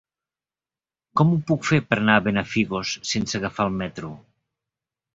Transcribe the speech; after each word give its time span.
Com 1.21 1.35
ho 1.35 1.37
puc 1.51 1.69
fer 1.73 1.79
per 1.91 1.99
anar 2.01 2.17
a 2.21 2.25
Benafigos 2.31 2.97
sense 3.13 3.41
agafar 3.41 3.71
el 3.71 3.81
metro? 3.87 4.15